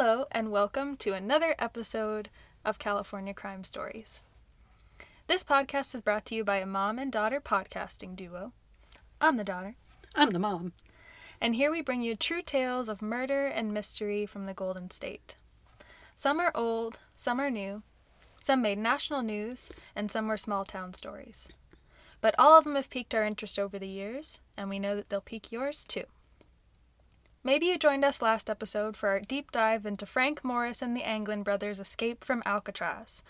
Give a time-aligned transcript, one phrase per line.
[0.00, 2.30] Hello, and welcome to another episode
[2.64, 4.22] of California Crime Stories.
[5.26, 8.52] This podcast is brought to you by a mom and daughter podcasting duo.
[9.20, 9.74] I'm the daughter,
[10.14, 10.72] I'm the mom.
[11.40, 15.34] and here we bring you true tales of murder and mystery from the Golden State.
[16.14, 17.82] Some are old, some are new,
[18.38, 21.48] some made national news, and some were small town stories.
[22.20, 25.08] But all of them have piqued our interest over the years, and we know that
[25.08, 26.04] they'll pique yours too.
[27.48, 31.02] Maybe you joined us last episode for our deep dive into Frank Morris and the
[31.02, 33.22] Anglin brothers' escape from Alcatraz,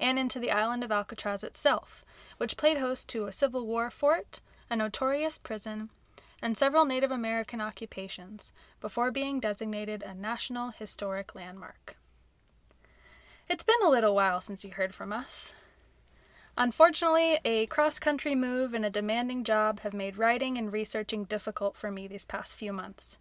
[0.00, 2.02] and into the island of Alcatraz itself,
[2.38, 5.90] which played host to a Civil War fort, a notorious prison,
[6.40, 11.98] and several Native American occupations before being designated a National Historic Landmark.
[13.50, 15.52] It's been a little while since you heard from us.
[16.60, 21.76] Unfortunately, a cross country move and a demanding job have made writing and researching difficult
[21.76, 23.16] for me these past few months,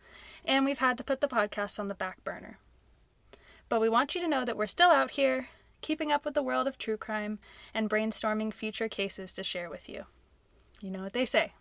[0.48, 2.58] and we've had to put the podcast on the back burner.
[3.70, 5.50] But we want you to know that we're still out here,
[5.82, 7.38] keeping up with the world of true crime
[7.74, 10.06] and brainstorming future cases to share with you.
[10.82, 11.54] You know what they say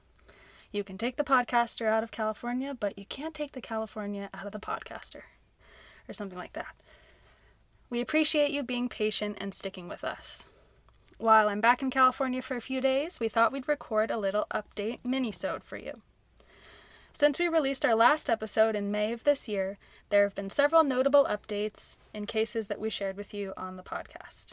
[0.73, 4.47] you can take the podcaster out of California, but you can't take the California out
[4.47, 5.23] of the podcaster,
[6.09, 6.75] or something like that.
[7.89, 10.47] We appreciate you being patient and sticking with us.
[11.19, 14.47] While I'm back in California for a few days, we thought we'd record a little
[14.53, 16.03] update mini-sode for you.
[17.19, 19.79] Since we released our last episode in May of this year,
[20.11, 23.83] there have been several notable updates in cases that we shared with you on the
[23.83, 24.53] podcast.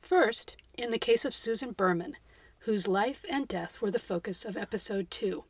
[0.00, 2.16] First, in the case of Susan Berman,
[2.62, 5.44] whose life and death were the focus of episode 2.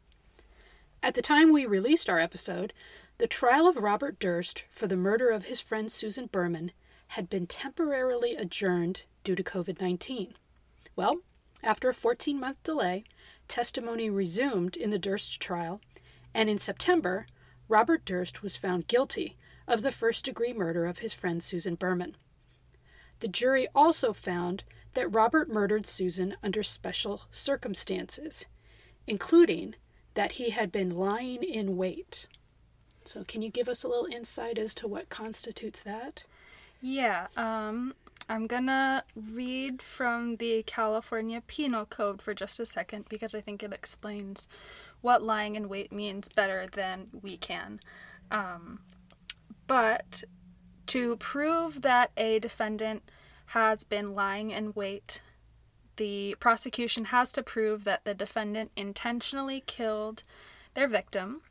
[1.02, 2.74] At the time we released our episode,
[3.16, 6.72] the trial of Robert Durst for the murder of his friend Susan Berman
[7.06, 10.34] had been temporarily adjourned due to COVID 19.
[10.94, 11.20] Well,
[11.62, 13.04] after a 14 month delay,
[13.48, 15.80] testimony resumed in the Durst trial,
[16.34, 17.26] and in September,
[17.68, 22.16] Robert Durst was found guilty of the first degree murder of his friend Susan Berman.
[23.20, 28.46] The jury also found that Robert murdered Susan under special circumstances,
[29.06, 29.74] including
[30.14, 32.26] that he had been lying in wait.
[33.04, 36.24] So, can you give us a little insight as to what constitutes that?
[36.80, 37.94] Yeah, um,
[38.28, 43.62] I'm gonna read from the California Penal Code for just a second because I think
[43.62, 44.46] it explains
[45.02, 47.80] what lying in wait means better than we can.
[48.30, 48.80] Um,
[49.66, 50.24] but
[50.86, 53.02] to prove that a defendant
[53.46, 55.20] has been lying in wait,
[55.96, 60.22] the prosecution has to prove that the defendant intentionally killed
[60.74, 61.42] their victim,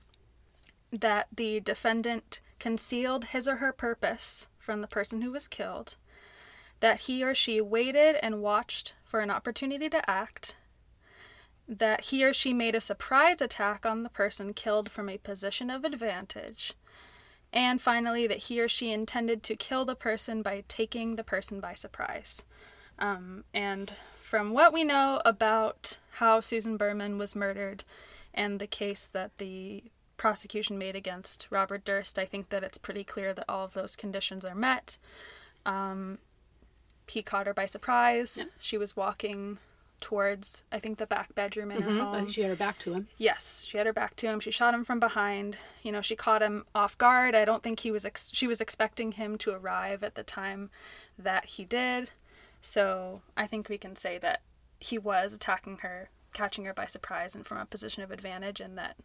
[0.92, 5.96] that the defendant concealed his or her purpose from the person who was killed,
[6.80, 10.56] that he or she waited and watched for an opportunity to act,
[11.72, 15.70] that he or she made a surprise attack on the person killed from a position
[15.70, 16.74] of advantage,
[17.54, 21.62] and finally, that he or she intended to kill the person by taking the person
[21.62, 22.44] by surprise.
[23.00, 27.84] Um, and from what we know about how Susan Berman was murdered
[28.34, 29.84] and the case that the
[30.18, 33.96] prosecution made against Robert Durst, I think that it's pretty clear that all of those
[33.96, 34.98] conditions are met.
[35.66, 36.20] Um,
[37.08, 38.38] he caught her by surprise.
[38.38, 38.46] Yeah.
[38.60, 39.58] She was walking
[40.02, 42.16] towards, I think, the back bedroom in her Mhm, home.
[42.16, 43.08] I think she had her back to him.
[43.18, 44.40] Yes, she had her back to him.
[44.40, 45.58] She shot him from behind.
[45.84, 47.36] You know, she caught him off guard.
[47.36, 50.70] I don't think he was ex- she was expecting him to arrive at the time
[51.18, 52.12] that he did.
[52.62, 54.42] So, I think we can say that
[54.80, 58.78] he was attacking her, catching her by surprise and from a position of advantage and
[58.78, 58.98] that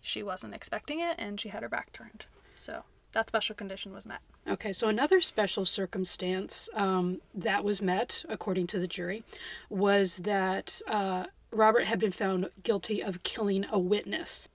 [0.00, 2.26] she wasn't expecting it and she had her back turned.
[2.56, 2.84] So,
[3.14, 4.20] that special condition was met.
[4.46, 9.24] Okay, so another special circumstance um, that was met, according to the jury,
[9.70, 14.48] was that uh, Robert had been found guilty of killing a witness.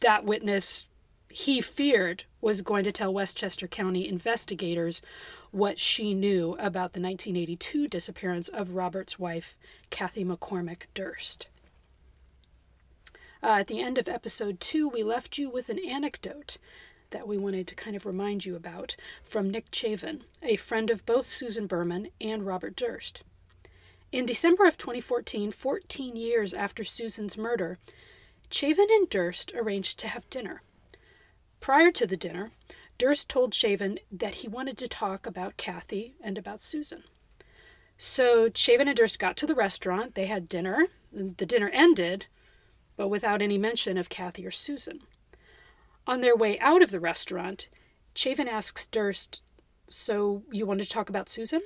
[0.00, 0.86] That witness,
[1.28, 5.00] he feared, was going to tell Westchester County investigators
[5.50, 9.56] what she knew about the 1982 disappearance of Robert's wife,
[9.90, 11.46] Kathy McCormick Durst.
[13.42, 16.58] Uh, at the end of episode two, we left you with an anecdote
[17.10, 21.06] that we wanted to kind of remind you about from Nick Chavin, a friend of
[21.06, 23.22] both Susan Berman and Robert Durst.
[24.12, 27.78] In December of 2014, 14 years after Susan's murder,
[28.50, 30.62] Chavin and Durst arranged to have dinner.
[31.60, 32.50] Prior to the dinner,
[32.98, 37.04] Durst told Chavin that he wanted to talk about Kathy and about Susan.
[37.98, 42.26] So Chavin and Durst got to the restaurant, they had dinner, the dinner ended,
[42.96, 45.00] but without any mention of Kathy or Susan.
[46.06, 47.68] On their way out of the restaurant,
[48.14, 49.42] Chavin asks Durst,
[49.90, 51.62] So you wanted to talk about Susan?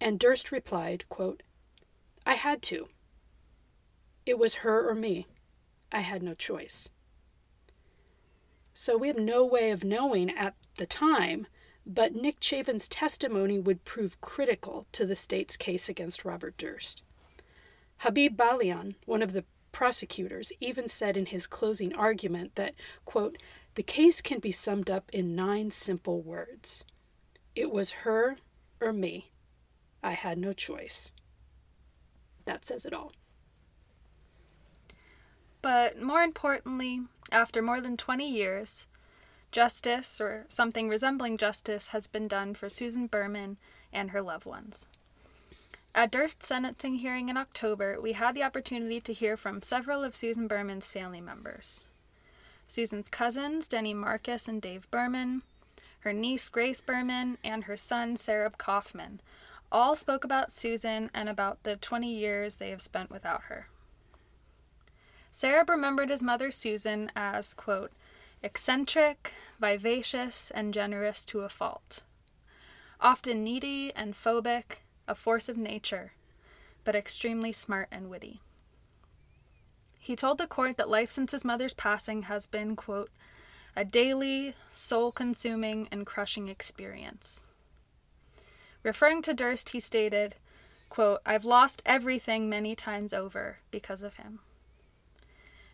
[0.00, 1.42] And Durst replied, quote,
[2.26, 2.88] I had to.
[4.26, 5.26] It was her or me.
[5.92, 6.88] I had no choice.
[8.72, 11.46] So we have no way of knowing at the time,
[11.86, 17.02] but Nick Chavin's testimony would prove critical to the state's case against Robert Durst.
[17.98, 22.74] Habib Balian, one of the prosecutors, even said in his closing argument that,
[23.04, 23.36] quote,
[23.74, 26.84] the case can be summed up in nine simple words.
[27.54, 28.36] It was her
[28.80, 29.32] or me.
[30.02, 31.10] I had no choice.
[32.46, 33.12] That says it all.
[35.60, 38.86] But more importantly, after more than 20 years,
[39.50, 43.56] justice, or something resembling justice, has been done for Susan Berman
[43.92, 44.86] and her loved ones.
[45.96, 50.16] At Durst's sentencing hearing in October, we had the opportunity to hear from several of
[50.16, 51.84] Susan Berman's family members.
[52.66, 55.42] Susan's cousins, Denny Marcus and Dave Berman,
[56.00, 59.20] her niece Grace Berman, and her son Sareb Kaufman,
[59.70, 63.68] all spoke about Susan and about the 20 years they have spent without her.
[65.32, 67.92] Sareb remembered his mother Susan as, quote,
[68.42, 72.02] eccentric, vivacious, and generous to a fault.
[73.00, 76.12] Often needy and phobic, a force of nature,
[76.84, 78.40] but extremely smart and witty.
[79.98, 83.10] He told the court that life since his mother's passing has been, quote,
[83.76, 87.42] a daily, soul consuming, and crushing experience.
[88.82, 90.36] Referring to Durst, he stated,
[90.90, 94.40] quote, I've lost everything many times over because of him.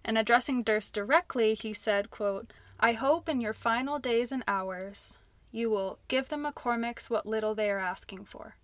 [0.04, 5.18] And addressing Durst directly, he said, quote, I hope in your final days and hours
[5.52, 8.54] you will give the McCormicks what little they are asking for.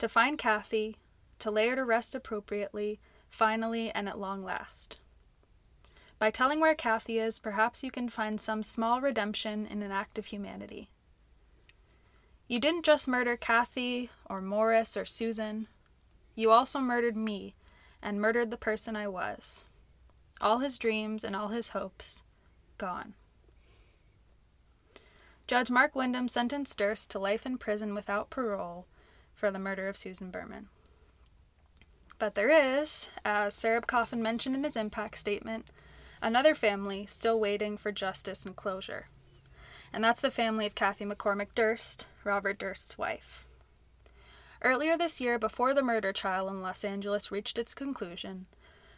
[0.00, 0.96] To find Kathy,
[1.40, 2.98] to lay her to rest appropriately,
[3.28, 4.98] finally and at long last.
[6.18, 10.18] By telling where Kathy is, perhaps you can find some small redemption in an act
[10.18, 10.88] of humanity.
[12.48, 15.68] You didn't just murder Kathy, or Morris, or Susan.
[16.34, 17.54] You also murdered me,
[18.02, 19.64] and murdered the person I was
[20.40, 22.22] all his dreams and all his hopes
[22.78, 23.12] gone.
[25.46, 28.86] Judge Mark Windham sentenced Durst to life in prison without parole
[29.40, 30.68] for the murder of Susan Berman.
[32.18, 35.64] But there is, as Sareb Kaufman mentioned in his impact statement,
[36.20, 39.08] another family still waiting for justice and closure.
[39.92, 43.46] And that's the family of Kathy McCormick Durst, Robert Durst's wife.
[44.62, 48.44] Earlier this year, before the murder trial in Los Angeles reached its conclusion,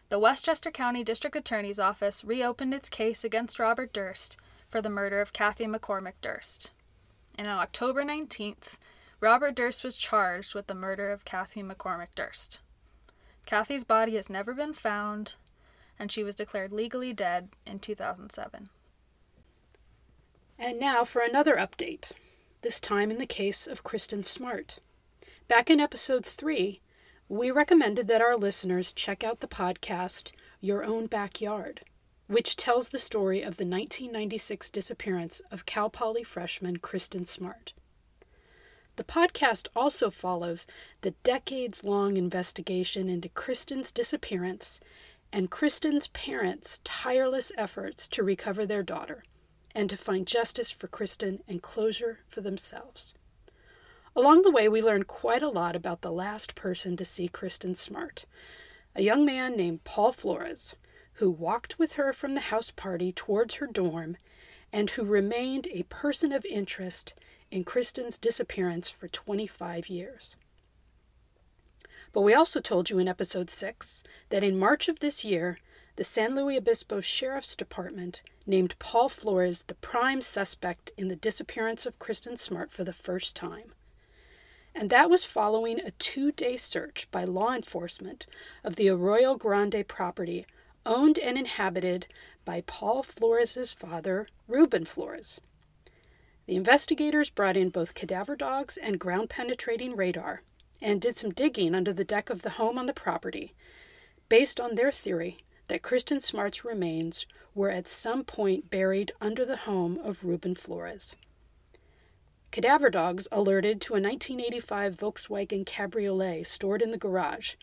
[0.09, 4.37] the Westchester County District Attorney's Office reopened its case against Robert Durst
[4.69, 6.73] for the murder of Kathy McCormick Durst.
[7.39, 8.77] And on October 19th,
[9.23, 12.59] Robert Durst was charged with the murder of Kathy McCormick Durst.
[13.47, 15.35] Kathy's body has never been found,
[15.97, 18.69] and she was declared legally dead in 2007.
[20.59, 22.11] And now for another update,
[22.63, 24.81] this time in the case of Kristen Smart.
[25.47, 26.81] Back in episode 3,
[27.29, 31.83] we recommended that our listeners check out the podcast Your Own Backyard,
[32.27, 37.73] which tells the story of the 1996 disappearance of Cal Poly freshman Kristen Smart.
[38.97, 40.67] The podcast also follows
[41.01, 44.81] the decades long investigation into Kristen's disappearance
[45.33, 49.25] and Kristen's parents' tireless efforts to recover their daughter
[49.75, 53.15] and to find justice for Kristen and closure for themselves.
[54.15, 57.75] Along the way, we learned quite a lot about the last person to see Kristen
[57.75, 58.27] Smart,
[58.95, 60.77] a young man named Paul Flores,
[61.15, 64.19] who walked with her from the house party towards her dorm
[64.71, 67.15] and who remained a person of interest
[67.53, 70.35] in Kristen's disappearance for 25 years.
[72.13, 75.59] But we also told you in episode 6 that in March of this year,
[75.95, 81.87] the San Luis Obispo Sheriff's Department named Paul Flores the prime suspect in the disappearance
[81.87, 83.73] of Kristen Smart for the first time
[84.75, 88.27] and that was following a two day search by law enforcement
[88.65, 90.47] of the Arroyo Grande property
[90.85, 92.07] owned and inhabited
[92.45, 95.41] by Paul Flores's father, Ruben Flores.
[96.53, 100.43] The investigators brought in both cadaver dogs and ground penetrating radar
[100.83, 103.55] and did some digging under the deck of the home on the property,
[104.29, 109.65] based on their theory that Kristen Smart's remains were at some point buried under the
[109.65, 111.17] home of Ruben Flores.
[112.51, 117.55] Cadaver dogs alerted to a 1985 Volkswagen Cabriolet stored in the garage,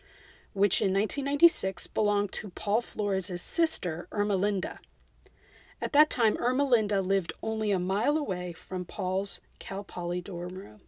[0.52, 4.80] which in 1996 belonged to Paul Flores' sister, Irma Linda.
[5.82, 10.54] At that time, Irma Linda lived only a mile away from Paul's Cal Poly dorm
[10.54, 10.80] room.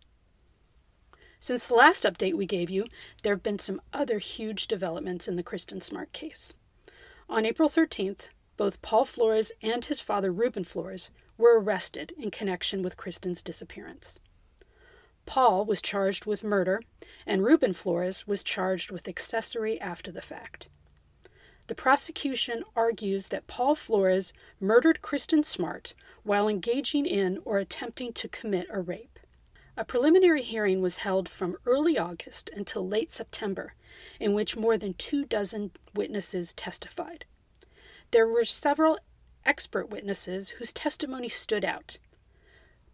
[1.41, 2.87] Since the last update we gave you,
[3.23, 6.55] there have been some other huge developments in the Kristen Smart case.
[7.29, 12.83] On April 13th, both Paul Flores and his father, Ruben Flores, were arrested in connection
[12.83, 14.21] with Kristen's disappearance.
[15.25, 16.83] Paul was charged with murder,
[17.27, 20.69] and Ruben Flores was charged with accessory after the fact.
[21.69, 28.29] The prosecution argues that Paul Flores murdered Kristen Smart while engaging in or attempting to
[28.29, 29.19] commit a rape.
[29.77, 33.75] A preliminary hearing was held from early August until late September,
[34.21, 37.25] in which more than two dozen witnesses testified.
[38.11, 38.99] There were several
[39.47, 41.99] expert witnesses whose testimony stood out.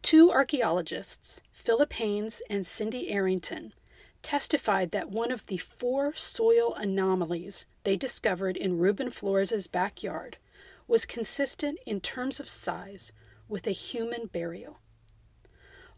[0.02, 3.72] Two archaeologists, Philip Haynes and Cindy Arrington,
[4.22, 10.36] testified that one of the four soil anomalies they discovered in Ruben Flores's backyard
[10.86, 13.12] was consistent in terms of size
[13.48, 14.80] with a human burial.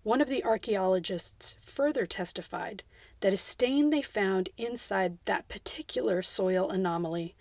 [0.04, 2.84] One of the archaeologists further testified
[3.22, 7.34] that a stain they found inside that particular soil anomaly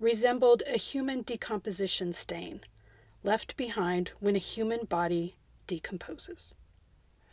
[0.00, 2.62] resembled a human decomposition stain
[3.22, 5.36] left behind when a human body
[5.68, 6.54] decomposes.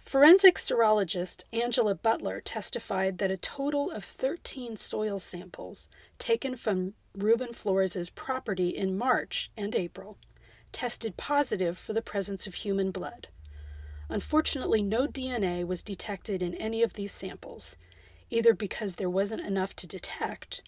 [0.09, 5.87] Forensic serologist Angela Butler testified that a total of 13 soil samples
[6.17, 10.17] taken from Ruben Flores' property in March and April
[10.71, 13.27] tested positive for the presence of human blood.
[14.09, 17.75] Unfortunately, no DNA was detected in any of these samples,
[18.31, 20.63] either because there wasn't enough to detect,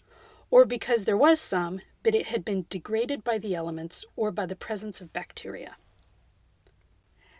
[0.52, 4.46] or because there was some, but it had been degraded by the elements or by
[4.46, 5.74] the presence of bacteria.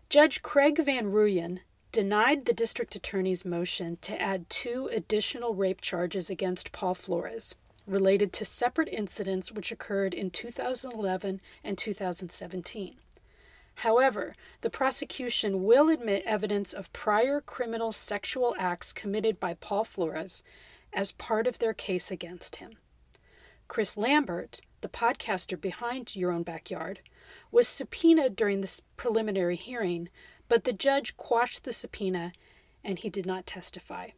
[0.09, 1.61] Judge Craig Van Rooyen
[1.93, 7.55] denied the district attorney's motion to add two additional rape charges against Paul Flores,
[7.87, 12.97] related to separate incidents which occurred in 2011 and 2017.
[13.77, 20.43] However, the prosecution will admit evidence of prior criminal sexual acts committed by Paul Flores
[20.93, 22.77] as part of their case against him.
[23.69, 27.01] Chris Lambert, the podcaster behind Your Own Backyard,
[27.51, 30.11] was subpoenaed during the preliminary hearing,
[30.53, 32.31] but the judge quashed the subpoena
[32.85, 34.09] and he did not testify.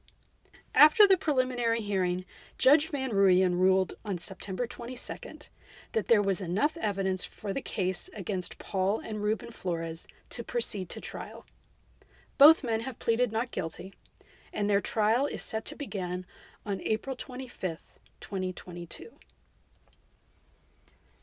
[0.75, 2.25] After the preliminary hearing,
[2.59, 5.49] Judge Van Rooyen ruled on September 22nd
[5.93, 10.88] that there was enough evidence for the case against Paul and Ruben Flores to proceed
[10.88, 11.47] to trial.
[12.37, 13.95] Both men have pleaded not guilty,
[14.53, 16.26] and their trial is set to begin
[16.67, 19.11] on April 25th, 2022.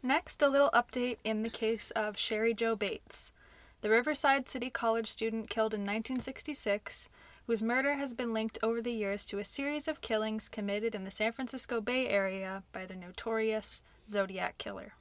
[0.01, 3.33] Next, a little update in the case of Cheri Jo Bates,
[3.81, 7.09] the Riverside City College student killed in 1966
[7.47, 11.03] whose murder has been linked over the years to a series of killings committed in
[11.03, 14.93] the San Francisco Bay Area by the notorious Zodiac Killer.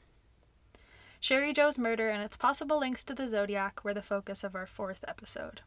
[1.21, 4.67] Cheri Jo's murder and its possible links to the Zodiac were the focus of our
[4.67, 5.61] fourth episode.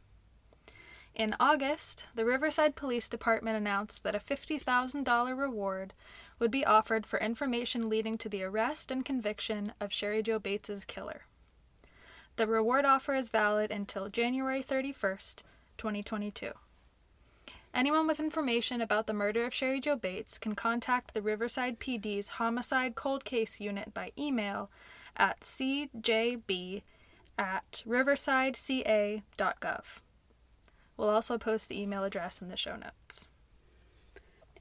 [1.13, 5.93] In August, the Riverside Police Department announced that a $50,000 reward
[6.39, 10.85] would be offered for information leading to the arrest and conviction of Cheri Jo Bates's
[10.85, 11.27] killer.
[12.35, 15.43] The reward offer is valid until January 31st,
[15.77, 16.51] 2022.
[17.75, 22.29] Anyone with information about the murder of Cheri Jo Bates can contact the Riverside PD's
[22.29, 24.71] Homicide Cold Case Unit by email
[25.15, 26.81] at cjb
[27.37, 29.83] at riversideca.gov.
[30.97, 33.27] We'll also post the email address in the show notes.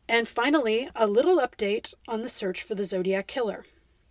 [0.09, 3.65] And finally, a little update on the search for the Zodiac Killer.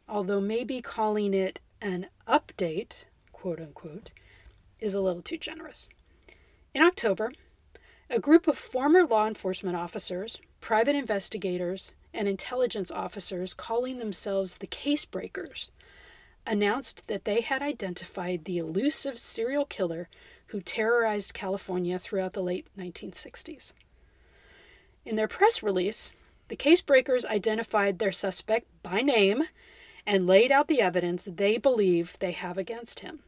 [0.09, 3.05] Although maybe calling it an update,
[3.41, 4.11] quote unquote,
[4.79, 5.89] is a little too generous.
[6.75, 7.31] In October,
[8.07, 14.67] a group of former law enforcement officers, private investigators, and intelligence officers calling themselves the
[14.67, 15.71] Case Breakers
[16.45, 20.07] announced that they had identified the elusive serial killer
[20.47, 23.73] who terrorized California throughout the late 1960s.
[25.03, 26.11] In their press release,
[26.47, 29.45] the case breakers identified their suspect by name
[30.05, 33.21] and laid out the evidence they believe they have against him.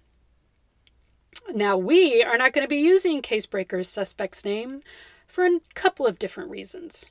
[1.51, 4.81] Now, we are not going to be using Casebreaker's suspect's name
[5.27, 7.05] for a couple of different reasons.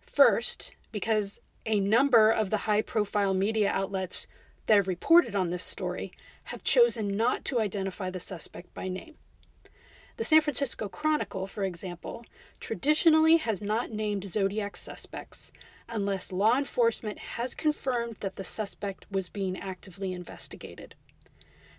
[0.00, 4.26] First, because a number of the high profile media outlets
[4.66, 6.12] that have reported on this story
[6.44, 9.14] have chosen not to identify the suspect by name.
[10.16, 12.24] The San Francisco Chronicle, for example,
[12.58, 15.52] traditionally has not named Zodiac suspects
[15.88, 20.94] unless law enforcement has confirmed that the suspect was being actively investigated.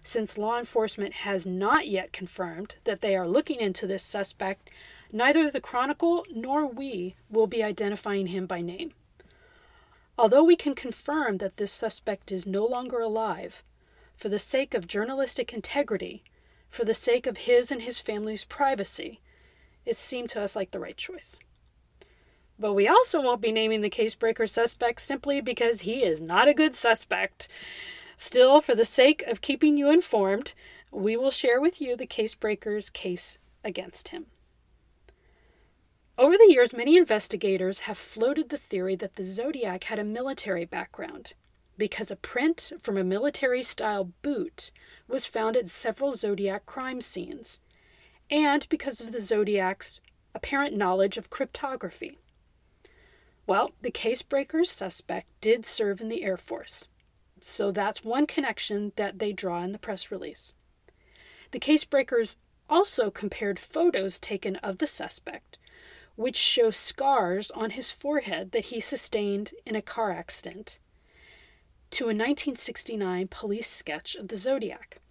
[0.04, 4.70] Since law enforcement has not yet confirmed that they are looking into this suspect,
[5.12, 8.94] neither the Chronicle nor we will be identifying him by name.
[10.18, 13.64] Although we can confirm that this suspect is no longer alive,
[14.16, 16.24] for the sake of journalistic integrity,
[16.70, 19.22] for the sake of his and his family's privacy,
[19.86, 21.40] it seemed to us like the right choice.
[22.60, 26.54] But we also won't be naming the casebreaker suspect simply because he is not a
[26.54, 27.48] good suspect.
[28.22, 30.54] Still, for the sake of keeping you informed,
[30.92, 34.26] we will share with you the casebreaker's case against him.
[36.18, 40.66] Over the years, many investigators have floated the theory that the Zodiac had a military
[40.66, 41.34] background.
[41.80, 44.70] because a print from a military style boot
[45.08, 47.60] was found at several Zodiac crime scenes,
[48.30, 50.02] and because of the Zodiac's
[50.36, 52.20] apparent knowledge of cryptography.
[53.48, 56.88] Well, the casebreaker's suspect did serve in the Air Force,
[57.44, 60.54] so that's one connection that they draw in the press release.
[61.52, 62.36] The casebreakers
[62.70, 65.58] also compared photos taken of the suspect,
[66.16, 70.80] which show scars on his forehead that he sustained in a car accident,
[71.92, 75.02] to a 1969 police sketch of the Zodiac.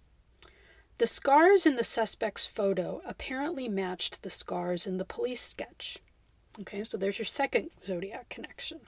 [0.97, 5.97] The scars in the suspect's photo apparently matched the scars in the police sketch.
[6.61, 8.81] Okay, so there's your second Zodiac connection.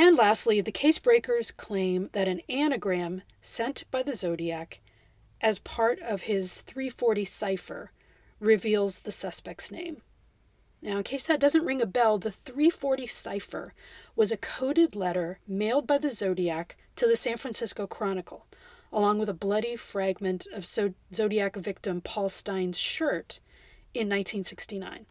[0.00, 4.78] And lastly, the case breakers claim that an anagram sent by the Zodiac
[5.40, 7.90] as part of his 340 cipher
[8.38, 10.02] reveals the suspect's name.
[10.80, 13.74] Now, in case that doesn't ring a bell, the 340 cipher
[14.14, 18.46] was a coded letter mailed by the Zodiac to the San Francisco Chronicle,
[18.92, 23.40] along with a bloody fragment of Zodiac victim Paul Stine's shirt
[23.94, 25.06] in 1969.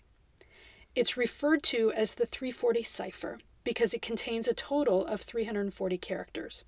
[0.95, 6.63] It's referred to as the 340 cipher because it contains a total of 340 characters.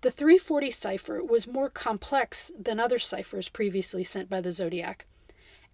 [0.00, 5.04] The 340 cipher was more complex than other ciphers previously sent by the Zodiac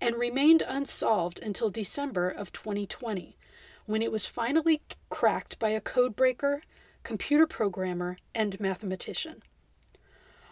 [0.01, 3.37] and remained unsolved until December of 2020,
[3.85, 6.63] when it was finally cracked by a codebreaker,
[7.05, 9.45] computer programmer, and mathematician.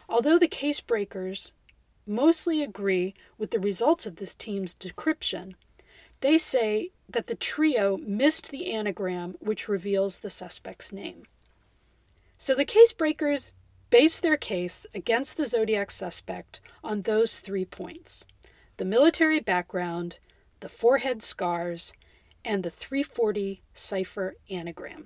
[0.08, 1.50] Although the case breakers
[2.06, 5.54] mostly agree with the results of this team's decryption,
[6.24, 11.24] they say that the trio missed the anagram which reveals the suspect's name.
[12.38, 13.52] So the case breakers
[13.90, 18.24] base their case against the Zodiac suspect on those three points
[18.78, 20.18] the military background,
[20.60, 21.92] the forehead scars,
[22.42, 25.04] and the 340 cipher anagram.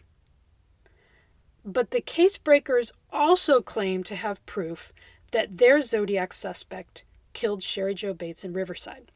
[1.64, 4.92] But the case breakers also claim to have proof
[5.32, 7.02] that their Zodiac suspect
[7.32, 9.10] killed Cheri Jo Bates in Riverside.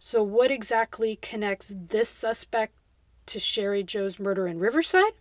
[0.00, 2.74] So, what exactly connects this suspect
[3.26, 5.12] to Cheri Jo's murder in Riverside?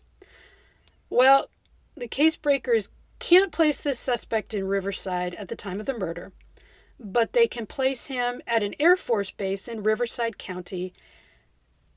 [1.11, 1.49] Well,
[1.95, 2.89] the case breakers
[3.19, 6.31] can't place this suspect in Riverside at the time of the murder
[6.99, 10.93] but they can place him at an Air Force base in Riverside County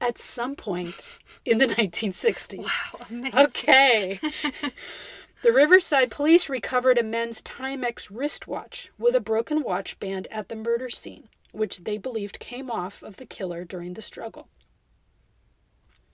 [0.01, 2.63] at some point in the 1960s.
[2.63, 3.39] Wow, amazing.
[3.39, 4.21] Okay.
[5.43, 10.55] the Riverside police recovered a men's Timex wristwatch with a broken watch band at the
[10.55, 14.49] murder scene, which they believed came off of the killer during the struggle.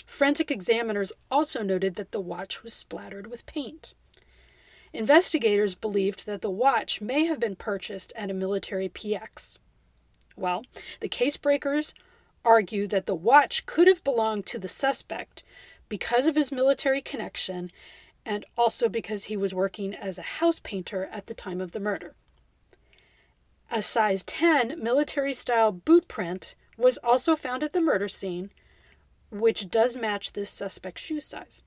[0.07, 3.94] Forensic examiners also noted that the watch was splattered with paint.
[4.92, 9.59] Investigators believed that the watch may have been purchased at a military PX.
[10.37, 10.64] Well,
[11.01, 11.92] the case breakers
[12.44, 15.42] argue that the watch could have belonged to the suspect
[15.88, 17.70] because of his military connection
[18.24, 21.81] and also because he was working as a house painter at the time of the
[21.81, 22.14] murder.
[23.70, 28.50] A size 10 military style boot print was also found at the murder scene,
[29.31, 31.62] which does match this suspect's shoe size.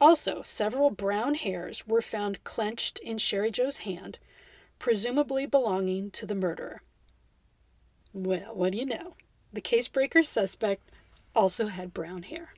[0.00, 4.18] Also, several brown hairs were found clenched in Cheri Jo's hand,
[4.80, 6.82] presumably belonging to the murderer.
[8.12, 9.14] Well, what do you know?
[9.52, 10.90] The casebreaker suspect
[11.36, 12.54] also had brown hair.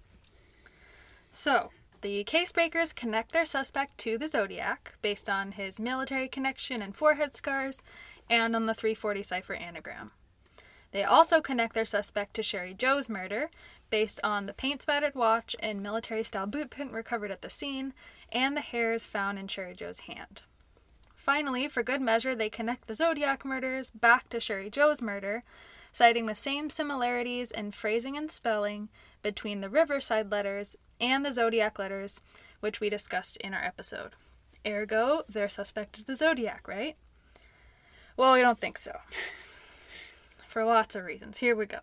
[1.30, 6.96] So, the casebreakers connect their suspect to the Zodiac based on his military connection and
[6.96, 7.82] forehead scars
[8.28, 10.12] and on the 340 cipher anagram.
[10.92, 13.50] They also connect their suspect to Cheri Jo's murder
[13.90, 17.94] based on the paint spattered watch and military style boot print recovered at the scene
[18.30, 20.42] and the hairs found in Cheri Jo's hand.
[21.16, 25.42] Finally, for good measure, they connect the Zodiac murders back to Cheri Jo's murder,
[25.90, 28.88] citing the same similarities in phrasing and spelling
[29.22, 32.20] between the Riverside letters and the Zodiac letters,
[32.60, 34.12] which we discussed in our episode.
[34.66, 36.96] Ergo, their suspect is the Zodiac, right?
[38.16, 38.98] Well, we don't think so
[40.46, 41.38] for lots of reasons.
[41.38, 41.80] Here we go.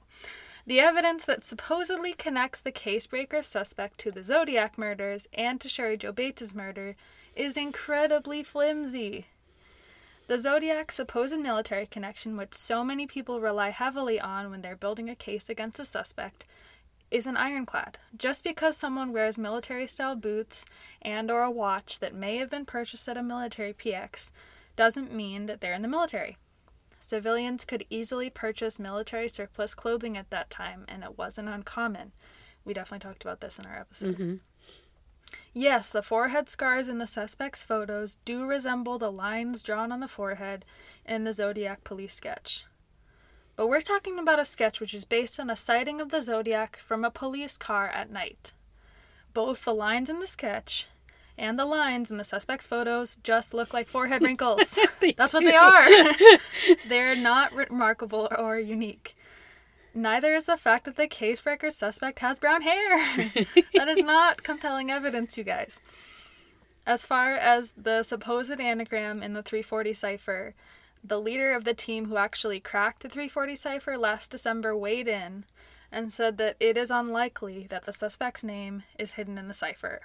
[0.66, 5.98] The evidence that supposedly connects the casebreaker suspect to the Zodiac murders and to Cheri
[5.98, 6.96] Jo Bates' murder
[7.36, 9.26] is incredibly flimsy.
[10.28, 15.10] The Zodiac's supposed military connection, which so many people rely heavily on when they're building
[15.10, 16.46] a case against a suspect,
[17.10, 17.98] is an ironclad.
[18.18, 20.64] Just because someone wears military-style boots
[21.02, 24.32] and or a watch that may have been purchased at a military PX
[24.76, 26.38] doesn't mean that they're in the military.
[27.00, 32.12] Civilians could easily purchase military surplus clothing at that time, and it wasn't uncommon.
[32.64, 34.16] We definitely talked about this in our episode.
[34.16, 34.36] Mm-hmm.
[35.54, 40.08] Yes, the forehead scars in the suspect's photos do resemble the lines drawn on the
[40.08, 40.64] forehead
[41.06, 42.66] in the Zodiac police sketch.
[43.56, 46.78] But we're talking about a sketch which is based on a sighting of the Zodiac
[46.78, 48.54] from a police car at night.
[49.34, 50.88] Both the lines in the sketch
[51.38, 54.78] And the lines in the suspect's photos just look like forehead wrinkles.
[55.18, 55.88] That's what they are.
[56.88, 59.16] They're not remarkable or unique.
[59.94, 63.32] Neither is the fact that the casebreaker suspect has brown hair.
[63.76, 65.82] that is not compelling evidence, you guys.
[66.86, 70.56] As far as the supposed anagram in the 340 cipher,
[71.04, 75.46] the leader of the team who actually cracked the 340 cipher last December weighed in
[75.92, 80.02] and said that it is unlikely that the suspect's name is hidden in the cipher.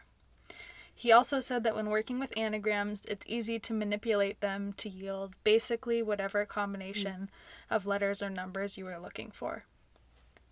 [0.99, 5.35] He also said that when working with anagrams, it's easy to manipulate them to yield
[5.45, 7.29] basically whatever combination
[7.69, 9.67] of letters or numbers you are looking for.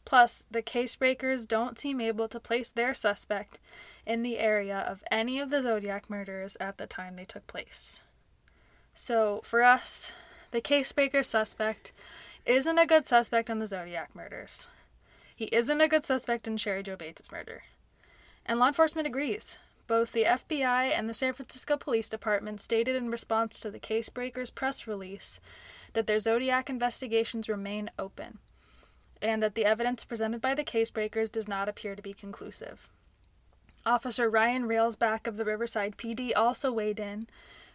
[0.05, 3.59] Plus, the case breakers don't seem able to place their suspect
[4.05, 8.03] in the area of any of the Zodiac murders at the time they took place.
[8.93, 10.13] So, for us,
[10.51, 11.93] the case breaker suspect
[12.45, 14.69] isn't a good suspect in the Zodiac murders.
[15.35, 17.63] He isn't a good suspect in Cheri Jo Bates' murder.
[18.45, 19.59] And law enforcement agrees.
[19.87, 24.55] Both the FBI and the San Francisco Police Department stated in response to the Casebreakers
[24.55, 25.41] press release
[25.93, 28.39] that their Zodiac investigations remain open
[29.21, 32.89] and that the evidence presented by the Casebreakers does not appear to be conclusive.
[33.87, 37.27] Officer Ryan Railsback of the Riverside PD also weighed in,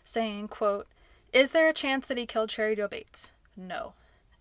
[0.04, 0.88] saying, quote,
[1.32, 3.32] Is there a chance that he killed Cheri Jo Bates?
[3.56, 3.94] No.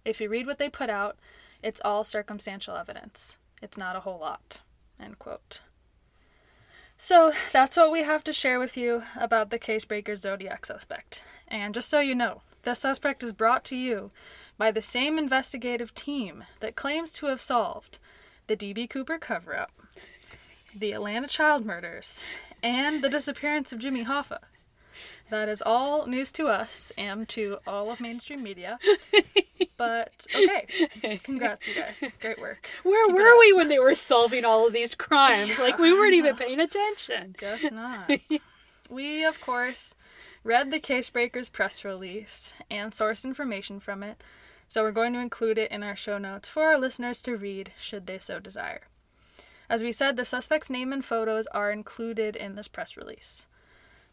[0.04, 1.16] If you read what they put out,
[1.62, 3.37] it's all circumstantial evidence.
[3.61, 4.61] It's not a whole lot.
[5.00, 5.61] End quote.
[7.01, 11.23] So that's what we have to share with you about the casebreaker Zodiac suspect.
[11.47, 14.11] And just so you know, the suspect is brought to you
[14.59, 18.01] by the same investigative team that claims to have solved
[18.49, 18.89] the D.B.
[18.89, 19.71] Cooper cover up,
[20.75, 22.25] the Atlanta child murders,
[22.65, 24.41] and the disappearance of Jimmy Hoffa.
[25.31, 28.79] That is all news to us and to all of mainstream media.
[29.79, 32.03] But okay, congrats, you guys.
[32.21, 32.69] Great work.
[32.83, 35.59] Where Keep were we when they were solving all of these crimes?
[35.69, 37.35] Like we weren't even paying attention.
[37.39, 38.11] Guess not.
[38.91, 39.95] we, of course,
[40.43, 44.23] read the Casebreakers press release and sourced information from it,
[44.69, 47.73] so we're going to include it in our show notes for our listeners to read
[47.79, 48.83] should they so desire.
[49.69, 53.47] As we said, the suspect's name and photos are included in this press release.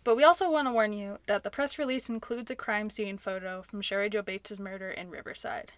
[0.05, 3.17] But we also want to warn you that the press release includes a crime scene
[3.17, 5.71] photo from Cheri Jo Bates' murder in Riverside.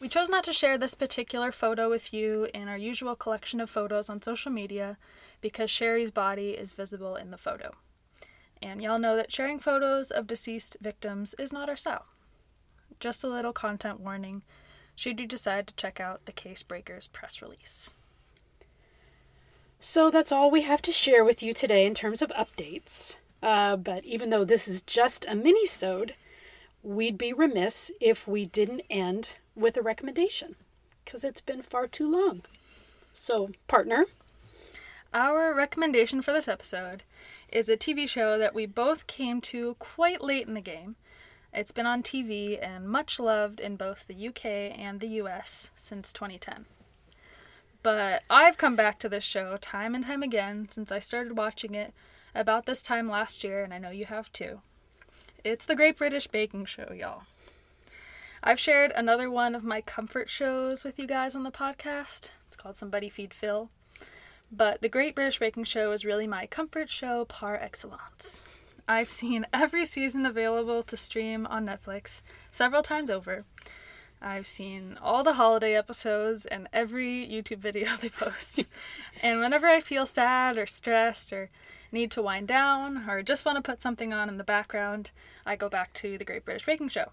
[0.00, 3.68] We chose not to share this particular photo with you in our usual collection of
[3.68, 4.96] photos on social media
[5.42, 7.72] because Cheri's body is visible in the photo.
[8.62, 12.06] And y'all know that sharing photos of deceased victims is not our style.
[13.00, 14.44] Just a little content warning
[14.96, 17.90] should you decide to check out the Case Breakers press release.
[19.78, 23.16] So that's all we have to share with you today in terms of updates.
[23.44, 26.14] Uh, but even though this is just a mini-sode,
[26.82, 30.56] we'd be remiss if we didn't end with a recommendation,
[31.04, 32.40] because it's been far too long.
[33.12, 34.06] So, partner,
[35.12, 37.02] Our recommendation for this episode
[37.50, 40.96] is a TV show that we both came to quite late in the game.
[41.52, 46.14] It's been on TV and much loved in both the UK and the US since
[46.14, 46.64] 2010.
[47.82, 51.74] But I've come back to this show time and time again since I started watching
[51.74, 51.92] it
[52.34, 54.60] about this time last year, and I know you have too.
[55.44, 57.22] It's the Great British Baking Show, y'all.
[58.42, 62.28] I've shared another one of my comfort shows with you guys on the podcast.
[62.46, 63.70] It's called Somebody Feed Phil.
[64.52, 68.42] But The Great British Baking Show is really my comfort show par excellence.
[68.86, 72.20] I've seen every season available to stream on Netflix
[72.50, 73.44] several times over.
[74.20, 78.64] I've seen all the holiday episodes and every YouTube video they post.
[79.22, 81.48] and whenever I feel sad or stressed or
[81.92, 85.10] need to wind down or just want to put something on in the background,
[85.46, 87.12] I go back to The Great British Baking Show.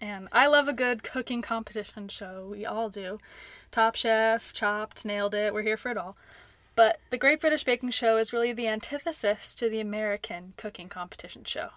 [0.00, 2.46] And I love a good cooking competition show.
[2.50, 3.18] We all do.
[3.70, 6.16] Top Chef, Chopped, Nailed It, we're here for it all.
[6.76, 11.42] But the Great British Baking Show is really the antithesis to the American cooking competition
[11.44, 11.70] show.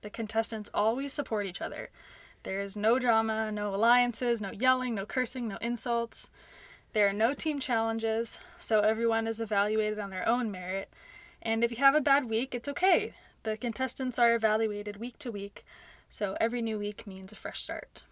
[0.00, 1.90] The contestants always support each other.
[2.48, 6.30] There's no drama, no alliances, no yelling, no cursing, no insults.
[6.94, 10.88] There are no team challenges, so everyone is evaluated on their own merit.
[11.42, 13.12] And if you have a bad week, it's okay.
[13.42, 15.62] The contestants are evaluated week to week,
[16.08, 18.04] so every new week means a fresh start.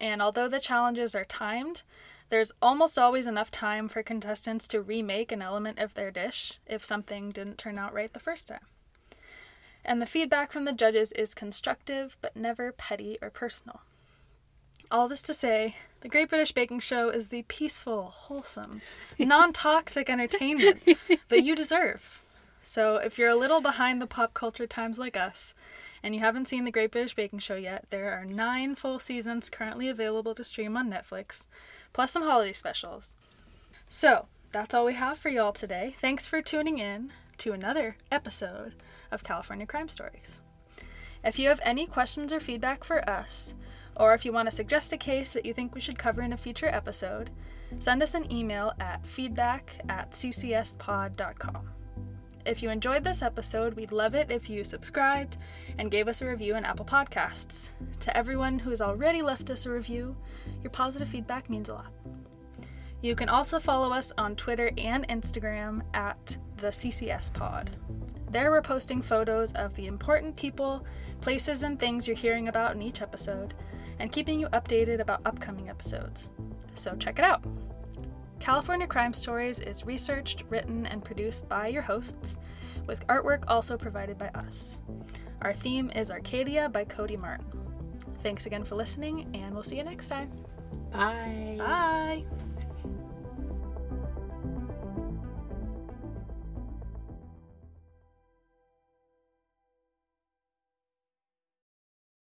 [0.00, 1.84] And although the challenges are timed,
[2.30, 6.84] there's almost always enough time for contestants to remake an element of their dish if
[6.84, 8.66] something didn't turn out right the first time.
[9.84, 13.82] And the feedback from the judges is constructive but never petty or personal.
[14.90, 18.82] All this to say, the Great British Baking Show is the peaceful, wholesome,
[19.18, 20.82] non toxic entertainment
[21.28, 22.22] that you deserve.
[22.62, 25.54] So, if you're a little behind the pop culture times like us,
[26.02, 29.50] and you haven't seen the Great British Baking Show yet, there are nine full seasons
[29.50, 31.46] currently available to stream on Netflix,
[31.92, 33.16] plus some holiday specials.
[33.88, 35.94] So, that's all we have for y'all today.
[36.00, 37.10] Thanks for tuning in.
[37.38, 38.74] To another episode
[39.10, 40.40] of California Crime Stories.
[41.24, 43.54] If you have any questions or feedback for us,
[43.96, 46.32] or if you want to suggest a case that you think we should cover in
[46.32, 47.30] a future episode,
[47.78, 51.70] send us an email at feedback at ccspod.com.
[52.46, 55.38] If you enjoyed this episode, we'd love it if you subscribed
[55.78, 57.70] and gave us a review in Apple Podcasts.
[58.00, 60.14] To everyone who has already left us a review,
[60.62, 61.92] your positive feedback means a lot.
[63.00, 67.76] You can also follow us on Twitter and Instagram at the CCS Pod.
[68.30, 70.86] There we're posting photos of the important people,
[71.20, 73.52] places, and things you're hearing about in each episode,
[73.98, 76.30] and keeping you updated about upcoming episodes.
[76.72, 77.44] So check it out.
[78.40, 82.38] California Crime Stories is researched, written, and produced by your hosts,
[82.86, 84.78] with artwork also provided by us.
[85.42, 87.44] Our theme is Arcadia by Cody Martin.
[88.20, 90.30] Thanks again for listening, and we'll see you next time.
[90.90, 91.56] Bye.
[91.58, 92.24] Bye!